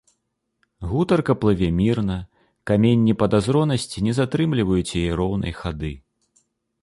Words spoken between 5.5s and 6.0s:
хады.